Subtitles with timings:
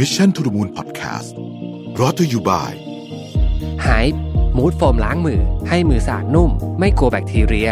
[0.00, 1.30] Mission to the Moon Podcast
[2.00, 2.74] รอ t ธออยู่บ่าย
[3.86, 4.06] หาย
[4.56, 7.70] มูดโฟมล้างมือ ให้มือสะอาดนุ่ม ไม่กลัวแบคทีเรีย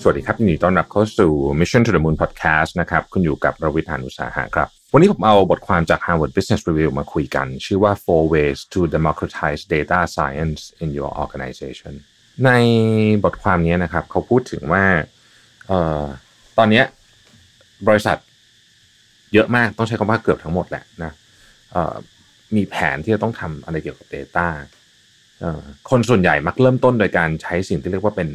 [0.00, 8.22] สวัสดีครับยินดีต้อนรับเข้าสู่ Mission to the Moon Podcast นะครับ คุณอยู่กับรวิทยานุสาหะครับ วันนี้ผมเอาบทความจาก Harvard Business Review มาคุยกัน ชื่อว่า Four
[8.32, 11.94] Ways to Democratize Data Science in Your Organization
[12.46, 12.50] ใน
[13.24, 14.84] บทความนี้นะครับ เขาพูดถึงว่า
[15.68, 16.02] เออ
[16.58, 16.82] ตอนนี้
[17.88, 18.16] บริษัท
[19.32, 21.12] เยอะมากต้องใช้คำว่าเกือบทั้งหมดแหละนะ
[22.56, 24.46] มีแผนที่จะต้องทำอะไรเกี่ยวกับ Data
[25.90, 28.28] คนส่วนใหญ่มักเริ่มต้นโดยการใช้สิ่งที่เรียกว่าเป็น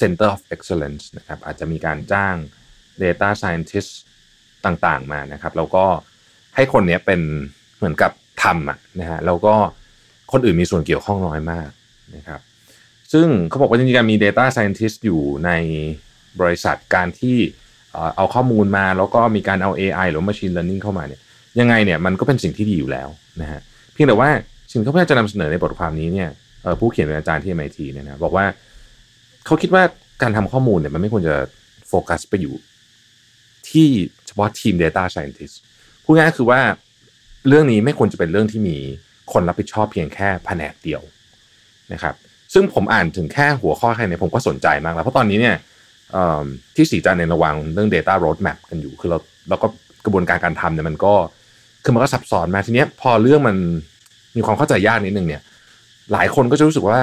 [0.00, 2.34] Center of Excellence นะครับอาจจะมีการจ้าง
[3.02, 3.90] Data Scientist
[4.64, 5.84] ต่างๆมานะครับ แล้วก็
[6.54, 7.20] ให้คนนี้เป็น
[7.76, 9.54] เหมือนกับทำอะนะฮะแล้วก็
[10.32, 11.68] คนอื่นมีส่วนเกี่ยวข้องน้อยมาก
[12.16, 12.40] นะครับ
[13.12, 15.50] ซึ่งเขาบอกว่าจริงๆมี Data Scientist อยู่ใน
[16.40, 17.36] บริษัทการที่
[18.16, 21.20] เอาข้อมูลมาแล้วก็มีการเอา AI หรือ Machine Learning เข้ามาเนี่ย
[21.60, 23.08] ยังไงเนี่ยมันก็เป็นสิ่งที่ดีอยู่แล้ว
[23.40, 23.60] นะฮะ
[23.92, 24.30] เพียงแต่ว่า
[24.70, 26.28] สิ่งที่เขาพยายามจะนำเสนอในบทความนี้เนี่ย
[26.80, 28.46] ผู้เขียนเป็นอาจารย์ที่ MIT เนี่ยนะบอกว่า
[29.46, 29.82] เขาคิดว่า
[30.22, 31.34] การทำข้อมูลเนี่ยมันไม่ควรจะ
[31.88, 32.54] โฟกัสไปอยู่
[33.70, 33.88] ที่
[34.26, 35.54] เฉพาะทีม Data Scientist
[36.04, 36.60] พูดง่ายคือว่า
[37.48, 38.76] เรื่องนี้ไม่ควรจะเป็นเรื่องที่มี
[39.32, 41.02] คนรับผิดชอบเพียงแค่แผนกเดียว
[41.92, 42.14] นะครับ
[42.54, 45.56] ซึ่งผมอ่านถึงแค่หัวข้อแค่นี้ผมก็สนใจมากแล้ว เพราะตอนนี้เนี่ย
[46.76, 49.66] ที่สีจันในระวังเรื่อง Data Roadmap กันอยู่ คือเราเราก็
[50.04, 51.14] กระบวนการการทำเนี่ยมันก็
[51.84, 53.56] คือมันก็ซับซ้อนมากทีเนี้ยพอเรื่องมัน
[54.36, 55.42] มีความเข้าใจยากนิดนึงเนี่ย
[56.12, 57.00] หลายคนก็จะรู้สึกว่า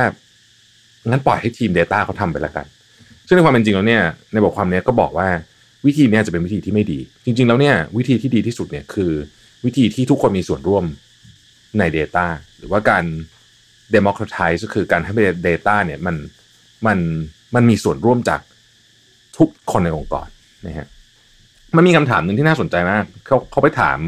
[1.10, 2.66] งั้นปล่อยให้ทีม Data เขาทำไปแล้วกัน
[3.28, 5.28] ซึ่งในความเป็นจริงแล้วเนี่ยในบทความนี้ก็บอกว่า
[5.86, 9.12] วิธีนี้จะเป็นวิธีที่ไม่ดี จริง ๆ แล้วเนี่ยวิธีที่ดีที่สุดเนี่ยคือ
[9.66, 10.84] วิธีที่ทุกคนมีส่วนร่วม
[11.80, 12.26] ใน Data
[12.58, 13.04] หรือว่าการ
[13.96, 15.14] democratize ก็คือการให้
[15.48, 16.16] Data เนี่ยมัน
[16.88, 16.98] มัน
[17.56, 18.42] มันมีส่วนร่วมจาก
[19.38, 20.28] ทุกคนในองค์กร
[20.68, 20.88] นะฮะ
[21.76, 24.00] มันมีคำถามหนึ่งที่น่าสนใจมากเขาเขาไปถาม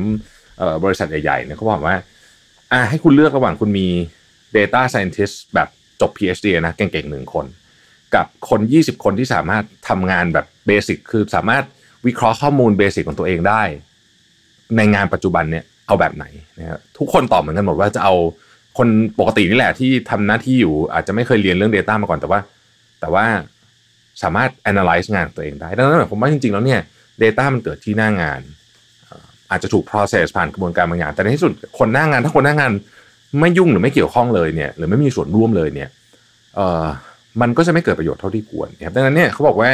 [0.83, 1.95] บริษัทใหญ่ๆเนี่ยเขาบอกว่า
[2.71, 3.87] อ่าให้คุณเลือกระหว่างคุณมี
[4.57, 5.69] Data Scientist แบบ
[6.01, 7.45] จบ PhD นะเก่งๆหนึ่งคน
[8.15, 11.63] กับคน 20 คนที่สามารถทำงานแบบเบสิกคือสามารถ
[12.05, 13.63] วิเคราะห์ข้อมูลเบสิกของตัวเองได้
[14.77, 16.25] ในงานปัจจุบันเนี่ยเอาแบบไหน
[16.59, 18.13] นะครับทุกคนตอบเหมือนกันหมดว่าจะเอา
[18.77, 18.87] คน
[19.19, 22.39] ปกตินี่แหละที่ทำหน้าที่อยู่อาจจะไม่เคยเรียนเรื่อง Data มาก่อนแต่ว่า
[23.01, 23.25] แต่ว่า
[24.23, 26.81] สามารถ analyze งานตัวเองได้ดังนั้นหมว่าจริงๆแล้วเนี่ย
[27.23, 28.41] Data มันเกิดที่หน้างาน
[29.05, 32.71] เอ่ออาจจะถูก process ผ่านกระบวนการบางอย่าง แต่ในที่สุดคนหน้างานถ้าคนหน้างาน
[33.39, 35.89] ไม่ยุ่งหรือไม่เกี่ยวข้องเลยเนี่ยหรือไม่มีส่วนร่วมเลยเนี่ย
[36.55, 36.85] เอ่อ
[37.41, 39.71] มันก็จะไม่เกิดประโยชน์เท่าที่ควรนะครับดังนั้นเนี่ยเขาบอกว่า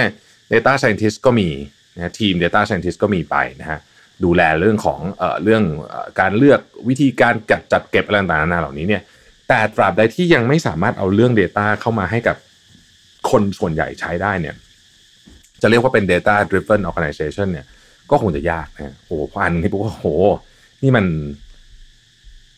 [0.51, 1.49] Data Scientist ก็มี
[1.95, 3.79] นะทีม Data Scientist ก็มีไปนะฮะ
[4.25, 5.63] ดูแลเรื่องของเอ่อเรื่อง
[6.19, 9.01] การเลือกวิธีการจัดจัดเก็บอะไรต่างๆนานาเหล่านี้เนี่ย
[9.47, 12.37] แต่ตราบใดที่ยังไม่สามารถเอาเรื่อง Data เข้ามาให้กับ
[13.29, 14.55] คนส่วนใหญ่ใช้ได้เนี่ย
[15.61, 17.65] จะเรียกว่าเป็น data driven organization เนี่ย
[18.11, 20.07] ก็คงจะยากนะโอ้โหพออ่านที่ปุ๊บก็โอ้โห
[20.83, 21.05] นี่มัน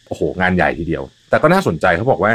[0.07, 2.33] โอ้โหงานใหญ่ทีเดียว แต่ก็น่าสนใจเขาบอกว่า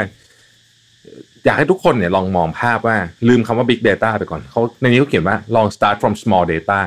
[1.45, 6.79] อยากให้ทุกคนเนี่ยลองมองภาพว่าลืมคำว่า big data ไปก่อนเขาในนี้เขาเขียนว่าลอง start from small data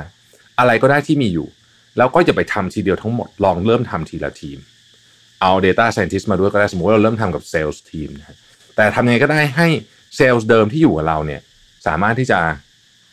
[0.59, 1.47] อะไรก็ได้ที่มีอยู่
[1.99, 4.59] แล้วก็อย่าไปทำทีเดียวทั้งหมดลองเริ่มทำทีละทีม
[5.41, 8.37] เอา data scientist มาด้วยก็ได้สมมติว่าเราเริ่มทำกับ sales team นะ
[8.77, 9.69] แต่ทำยังไงก็ได้ให้
[10.19, 11.41] sales เดิมที่อยู่กับเราเนี่ย
[11.87, 12.39] สามารถที่จะ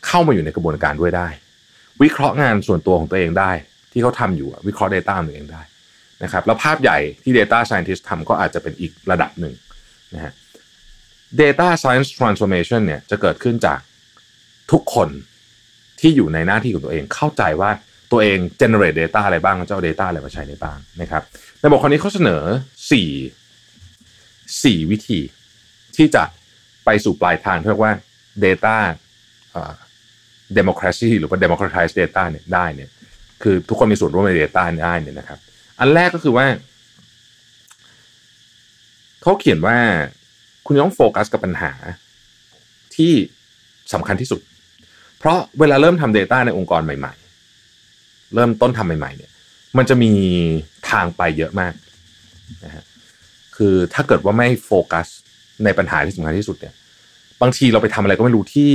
[0.06, 1.28] เข้ามาอยู่ในกระบวนการด้วยได้
[2.02, 3.52] วิเคราะห์งานส่วนตัวของตัวเองได้
[3.92, 5.62] ที่เขาทำอยู่วิเคราะห์ Data ของตัวเองได้
[6.22, 9.54] นะครับแล้วภาพใหญ่ที่ Data Scientist ทำก็อาจจะเป็นอีกระดับหนึ่ง
[10.14, 10.32] นะฮะ
[11.40, 13.78] Data Science Transformation เนี่ยจะเกิดขึ้นจาก
[14.72, 15.08] ทุกคน
[16.00, 17.70] ที่อยู่ในหน้าที่ของตัวเองเข้าใจว่า
[18.12, 21.22] ตัวเอง generate data อะไรบ้างแล้วจะเอา data อะไรมาใช้ได้บ้างนะครับ
[21.60, 22.42] ในบทความนี้เขาเสนอ
[23.62, 25.20] 4 4 วิธี
[25.96, 26.22] ที่จะ
[26.84, 27.92] ไปสู่ปลายทางเรียกว่า
[28.44, 28.76] data
[29.52, 29.72] เอ่อ
[30.58, 32.90] democracy หรือว่า democratize data เนี่ยได้เนี่ย
[33.42, 35.38] คือทุกคนมีส่วนร่วมใน data ได้เนี่ยนะครับ
[35.80, 36.46] อันแรกก็คือว่า
[39.22, 39.76] เขาเขียนว่า
[40.66, 41.72] คุณต้องโฟกัสกับปัญหา
[42.96, 43.12] ที่
[43.92, 44.40] สำคัญที่สุด
[45.18, 47.27] เพราะเวลาเริ่มทำ Data ในองค์กรใหม่ๆ
[48.34, 49.30] เริ่มต้นทำใหม่ ๆ เนี่ย
[49.76, 50.12] มันจะมี
[50.90, 51.72] ทางไปเยอะมาก
[52.64, 52.84] นะฮะ
[53.56, 55.06] คือถ้าเกิดว่าไม่โฟกัส
[55.64, 56.74] ในปัญหาที่สำคัญที่สุดเนี่ย
[57.42, 58.70] บางทีเราไปทำอะไรก็ไม่รู้ที่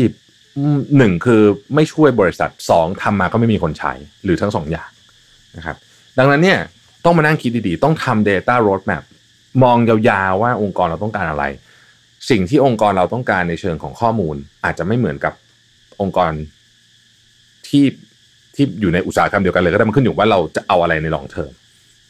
[0.98, 1.42] หนึ่งคือ
[1.76, 4.90] ไม่ช่วยบริษัทสองทำมาก็ไม่มีคนใช้ หรือทั้งสองอย่าง
[5.58, 5.78] นะครับ
[6.18, 6.60] ดังนั้นเนี่ย
[7.06, 9.04] ต้องมานั่งคิดดีๆ ต้องทำ Data Roadmap
[9.64, 11.44] มองยาวๆว่าองค์กรเราต้องการอะไร
[12.30, 15.34] สิ่งที่องค์กรเราต้องการในเชิงของข้อมูล อาจจะไม่เหมือนกับ
[16.02, 16.32] องค์กร
[17.68, 17.86] ที่
[18.56, 21.52] ที่อยู่ในอุตสาหกรรมเดียวกันเลยก็ได้มันขึ้นอยู่ว่าเราจะเอาอะไรในลองเทอม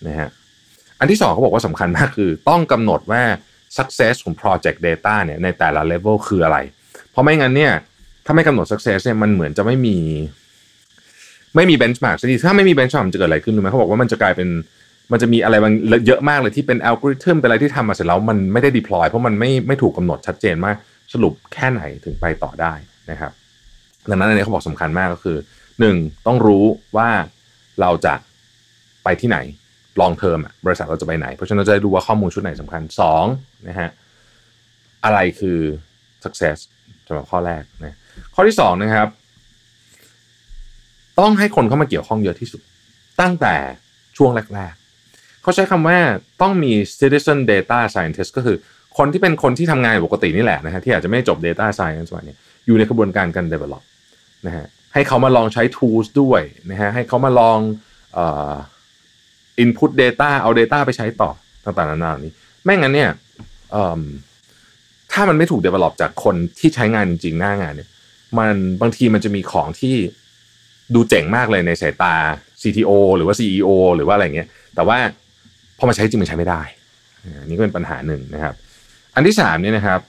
[0.07, 0.29] นะฮะ
[0.99, 3.21] อันที่สองเขาบอกว่าสำคัญมากคือ ต้องกำหนดว่า
[3.77, 6.57] success ของ project data เนี่ยในแต่ละ level คืออะไร
[7.11, 7.73] เพราะไม่งั้นเนี่ย
[8.25, 9.97] ถ้าไม่กำหนด success เนี่ยมันเหมือนจะไม่มี
[11.55, 14.49] ไม่มี benchmark สักทีถ้าไม่มี benchmark มันจะเกิดอะไรขึ้นรู้ไหมเขาบอกว่ามันจะกลายเป็น
[15.11, 15.73] มันจะมีอะไรบาง
[16.07, 20.71] เยอะมากเลยที่เป็นอัลกอริทึมเป็นอะไรที่ทำมาเสร็จแล้วมันไม่ได้ deploy เพราะมันไม่ไม่ถูกกาหนดชัดเจนว่า
[21.13, 22.73] สรุปแค่ไหนถึงไปต่อได้
[23.11, 23.31] นะครับ
[24.09, 25.37] ดังนั้นอันนี้เขาบอกสำคัญมากก็คือ
[25.79, 25.97] หนึ่ง
[26.27, 26.65] ต้องรู้
[26.97, 27.09] ว่า
[27.81, 28.13] เราจะ
[29.03, 29.37] ไปที่ไหน
[30.01, 33.25] long term อะบริษัทเราจะไปไหน เพราะฉะนั้นเราจะดูว่าข้อมูลชุดไหนสำคัญสอง
[33.67, 33.89] นะฮะ
[35.03, 35.59] อะไรคือ
[36.23, 36.57] success
[37.07, 37.95] สำหรับข้อแรกนะ
[38.35, 39.07] ข้อที่สองนะครับ
[41.19, 42.61] ต้องให้คนเข้ามาเกี่ยวข้องเยอะที่สุด
[43.21, 43.55] ตั้งแต่
[44.17, 44.73] ช่วงแรก
[45.07, 45.97] ๆ เขาใช้คำว่า
[46.41, 48.57] ต้องมี citizen data scientist ก็คือ
[48.97, 53.83] คนที่เป็นคนที่ทำงานปกตินี่แหละนะฮะที่อาจจะไม่จบ data science มาเนี่ยอยู่ในกระบวนการการ develop
[54.47, 57.59] นะฮะ ให้เขามาลองใช้ tools ด้วยนะฮะให้เขามาลอง
[58.13, 58.53] เอ่อ
[59.63, 61.31] input data เอา data ไปใช้ต่อ
[61.65, 63.11] ต่างๆนานานี้ไม่งั้นเนี่ย
[65.11, 67.89] ถ้ามันไม่ถูก develop จากคนที่ใช้งานจริงหน้างานเนี่ย
[68.37, 69.95] มันบางทีมันจะมีของที่
[70.95, 72.15] ดูเจ๋งมากเลยในสายตา
[72.61, 74.97] CTO หรือว่า CEO หรือว่าอะไรเงี้ย แต่ว่า
[75.77, 76.61] พอมาใช้จริงมันใช้ไม่ได้
[77.45, 78.55] นนี้ก็เป็นปัญหาหนึ่งนะครับ
[79.15, 79.99] อันที่สามเนี่ยนะครับ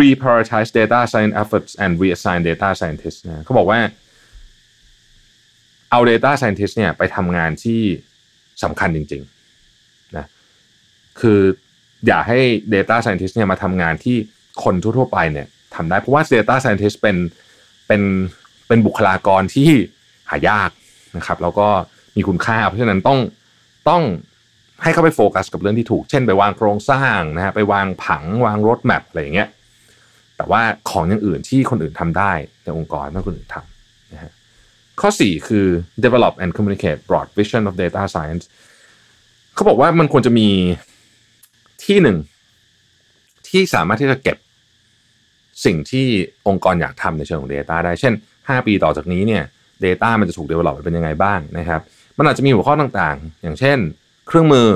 [0.00, 3.78] reprioritize data science efforts and reassign data scientists นะเขาบอกว่า
[5.90, 7.80] เอา data scientist เนี่ยไปทำงานที่
[8.62, 10.26] สำคัญจริงๆนะ
[11.20, 11.40] คือ
[12.06, 12.38] อย่าให้
[12.74, 14.16] data scientist เนี่ยมาทำงานที่
[14.64, 17.16] คนทั่วๆไปเนี่ยทำได้เพราะว่า data scientist เป็น
[17.86, 18.02] เป็น
[18.68, 19.70] เป็นบุคลากรที่
[20.30, 20.70] หายาก
[21.16, 21.68] นะครับ แล้วก็
[22.16, 23.18] มีคุณค่า เพราะฉะนั้นต้อง
[23.88, 24.02] ต้อง
[24.82, 29.48] ให้เขาไปโฟกัสกับเรื่องที่ถูก เช่นไปวางโครงสร้างนะฮะไปวางผังวางรถแมพอะไรอย่างเงี้ย
[30.36, 32.32] แต่ว่าของอย่างอื่นที่คนอื่นทำได้
[32.62, 33.69] ในองค์กรไม่คนอื่นทำ
[35.00, 35.66] ข้อ 4 คือ
[36.04, 38.44] develop and communicate broad vision of data science
[39.54, 40.48] เขาบอกว่ามันควรจะมี
[41.84, 42.16] ที่หนึ่ง
[43.48, 44.36] ที่สามารถที่จะเก็บ
[45.64, 46.06] สิ่งที่
[46.48, 49.42] องค์กรอยากทำในเชิงของ Data ได้ เช่น 5 ปีต่อจากนี้เนี่ย
[49.84, 51.80] Data มันจะถูก develop เป็นยังไงบ้างนะครับ
[52.18, 53.78] มันอาจจะมีหัวข้อต่างๆ อย่างเช่น
[54.26, 54.68] เครื่องมือ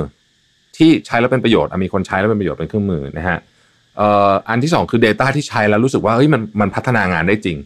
[0.76, 3.38] ที่ใช้แล้วเป็นประโยชน์มีคนใช้แล้วเป็นประโยชน์เป็นเครื่องมือนะฮะ
[4.48, 7.56] อันที่ 2 คือ Data ที่ใช้แล้วรู้สึกว่าเฮ้ยมันมันพัฒนางานได้จริง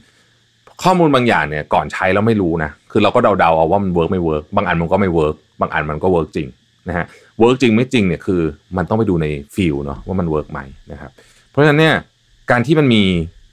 [0.82, 6.48] ข้อมูลบางอย่างเนี่ยก่อนใช้แล้วไม่รู้นะคือเราก็เดาๆเอาว่ามัน work ไม่ work บางอันมันก็ไม่ work บางอันมันก็ work จริง
[6.88, 7.06] นะฮะ
[7.38, 8.40] work จริงไม่จริงเนี่ยคือ
[8.76, 10.60] มันต้องไปดูใน field เนาะว่ามัน work ไหม
[10.92, 11.10] นะครับ
[11.50, 11.94] เพราะฉะนั้นเนี่ย
[12.50, 13.02] การที่มันมี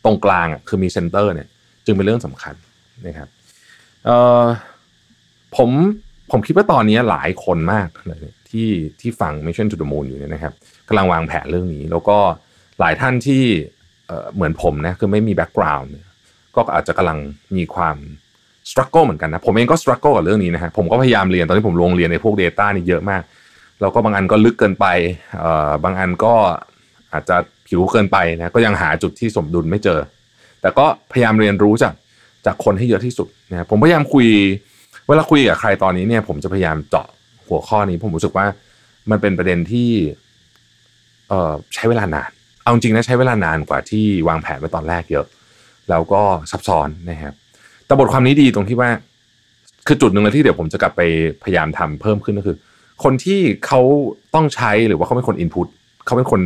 [0.06, 1.48] ตรงกลางอะคือมี center เนี่ย
[1.86, 2.56] จึงเป็นเรื่องสำคัญ
[3.08, 3.28] นะครับ
[4.06, 4.44] เอ่อ
[5.56, 5.70] ผม
[6.32, 8.70] ผมคิดว่าตอนนี้หลายคนมากเลยที่
[9.02, 10.54] ที่ฟัง Mission to the Moon อยู่เนี่ยนะครับ
[10.88, 12.18] กำลังวางแผนเรื่องนี้ แล้วก็
[12.80, 13.44] หลายท่านที่
[14.36, 15.90] เหมือนผมนะคือไม่มี background
[16.56, 17.20] ก็อาจจะกำลัง
[17.56, 17.98] มีความ
[18.70, 23.22] struggle เหมือนกันนะ ผมเองก็ struggle กับเรื่องนี้นะฮะผมก็พยายามเรียนตอนที่ผมลงเรียนในพวก Data นี่เยอะมาก
[23.82, 24.86] แล้วก็บางอันก็ลึกเกินไป
[25.40, 26.34] เอ่อบางอันก็
[27.14, 27.38] อาจจะ
[27.68, 30.00] ผิวเกินไปนะก็ยังหาจุดที่สมดุลไม่เจอ
[30.62, 31.94] แต่ก็พยายามเรียนรู้จาก
[32.46, 34.28] จากคนให้เยอะที่สุดนะผมพยายามคุย
[35.08, 37.08] เวลาคุยกับใครตอนนี้เนี่ย ผมจะพยายามเจาะ
[37.48, 38.46] หัวข้อนี้ ผมรู้สึกว่า
[39.10, 39.90] มันเป็นประเด็นที่
[41.30, 42.30] เอ่อใช้เวลานาน
[42.62, 45.26] เอาจริงนะใช้เวลานานกว่าที่วางแผนไว้ตอนแรกเยอะ
[45.90, 46.22] แล้วก็
[46.52, 47.34] ซับซ้อนนะครับ
[47.86, 48.90] แต่บทความนี้ดีตรงที่ว่า
[49.88, 51.02] คือจุดหนึ่งเลยที่เดี๋ยวผมจะกลับไป
[51.44, 52.58] พยายามทำเพิ่มขึ้นก็คือ
[53.04, 53.82] คนที่เขา
[54.36, 55.68] ต้องใช้หรือว่าเขาเป็นคน input
[56.06, 56.42] เขาเป็นคน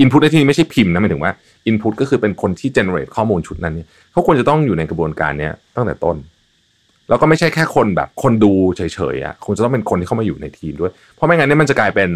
[0.00, 1.32] input ในที่นี้ไม่ใช่พิมพ์นะหมายถึงว่า
[1.66, 6.16] input ก็คือเป็นคนที่ generate ข้อมูลชุดนั้นเนี่ยเขาควรจะต้องอยู่ในกระบวนการเนี้ยตั้งแต่ต้น
[7.08, 8.80] แล้วก็ไม่ใช่แค่คนแบบคนดูเฉ
[9.14, 12.10] ยๆอะคงจะต้องเป็นคนที่เข้ามาอยู่ในทีมด้วย เพราะไม่งั้นเนี่ยมันจะกลายเป็น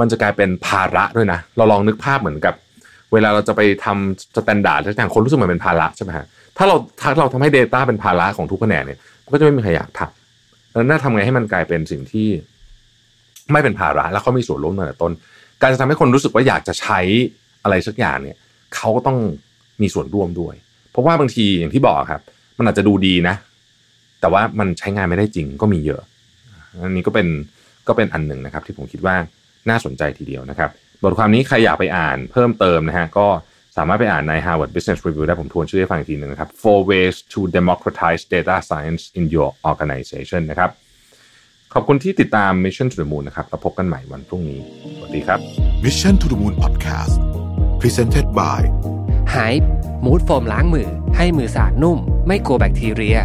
[0.00, 2.54] มันจะกลายเป็นภาระด้วยนะ เราลองนึกภาพเหมือนกับ
[3.12, 6.26] เวลาเราจะไปทำ standard ต่างคนรู้สึกเหมือนเป็นภาระใช่ไหมฮะ
[6.56, 8.98] ถ้าเราถ้าเราทำให้ Data เป็นภาระของทุกแผนกเนี่ย
[9.32, 12.28] ก็จะไม่มีใครอยากทำแล้วน่าทำไงให้มันกลายเป็นสิ่งที่
[13.52, 15.12] ไม่เป็นภาระแล้วเขามีส่วนร่วมตั้งแต่ต้น
[15.60, 17.00] การจะทำให้คนรู้สึกว่าอยากจะใช้
[17.62, 18.36] อะไรสักอย่างเนี่ย
[18.74, 19.18] เขาก็ต้อง
[19.82, 20.54] มีส่วนร่วมด้วย
[20.90, 22.22] เพราะว่าบางทีอย่างที่บอกครับ
[22.58, 23.34] มันอาจจะดูดีนะ
[24.20, 26.00] แต่ว่ามันใช้งานไม่ได้จริงก็มีเยอะ
[26.84, 27.26] อันนี้ก็เป็น
[27.88, 29.16] ก็เป็นอันหนึ่งนะครับ ที่ผมคิดว่า
[29.68, 30.70] น่าสนใจทีเดียวนะครับ
[31.02, 33.28] บทความนี้ใครอยากไปอ่านเพิ่มเติมนะฮะก็
[33.76, 40.70] สามารถไปอ่านใน Harvard Business Review ได้ผมทวนชื่อให้ฟังอีกทีหนึ่งนะครับ Four Ways to Democratize Data Science in Your Organization นะครับ
[41.74, 44.60] ขอบคุณที่ติดตาม Mission to the Moon นะครับแล้วพบกันใหม่วันพรุ่งนี้
[44.96, 45.38] สวัสดีครับ
[45.84, 47.14] Mission to the Moon Podcast
[47.80, 48.60] Presented by
[49.34, 49.66] Hype
[50.04, 53.18] มูดโฟมล้างมือ ให้มือสะอาดนุ่ม ไม่กลัวแบคทีเรีย